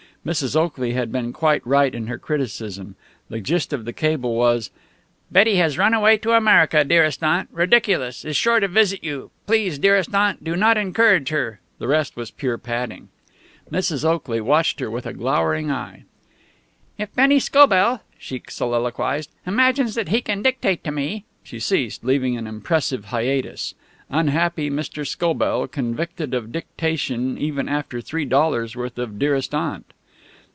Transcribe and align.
Mrs. 0.23 0.55
Oakley 0.55 0.93
had 0.93 1.11
been 1.11 1.33
quite 1.33 1.65
right 1.65 1.95
in 1.95 2.05
her 2.05 2.19
criticism. 2.19 2.95
The 3.29 3.39
gist 3.39 3.73
of 3.73 3.85
the 3.85 3.91
cable 3.93 4.35
was, 4.35 4.69
"Betty 5.31 5.55
has 5.55 5.79
run 5.79 5.95
away 5.95 6.17
to 6.19 6.33
America 6.33 6.83
dearest 6.83 7.23
aunt 7.23 7.49
ridiculous 7.51 8.23
is 8.23 8.37
sure 8.37 8.59
to 8.59 8.67
visit 8.67 9.03
you 9.03 9.31
please 9.47 9.79
dearest 9.79 10.13
aunt 10.13 10.43
do 10.43 10.55
not 10.55 10.77
encourage 10.77 11.29
her." 11.29 11.59
The 11.79 11.87
rest 11.87 12.15
was 12.15 12.29
pure 12.29 12.59
padding. 12.59 13.09
Mrs. 13.71 14.05
Oakley 14.05 14.39
watched 14.39 14.79
her 14.79 14.91
with 14.91 15.07
a 15.07 15.13
glowering 15.13 15.71
eye. 15.71 16.03
"If 16.99 17.11
Bennie 17.15 17.39
Scobell," 17.39 18.01
she 18.19 18.43
soliloquized, 18.47 19.31
"imagines 19.47 19.95
that 19.95 20.09
he 20.09 20.21
can 20.21 20.43
dictate 20.43 20.83
to 20.83 20.91
me" 20.91 21.25
She 21.43 21.59
ceased, 21.59 22.03
leaving 22.05 22.37
an 22.37 22.45
impressive 22.45 23.05
hiatus. 23.05 23.73
Unhappy 24.11 24.69
Mr. 24.69 25.03
Scobell, 25.03 25.67
convicted 25.67 26.35
of 26.35 26.51
dictation 26.51 27.39
even 27.39 27.67
after 27.67 28.01
three 28.01 28.25
dollars' 28.25 28.75
worth 28.75 28.99
of 28.99 29.17
"dearest 29.17 29.55
aunt!" 29.55 29.93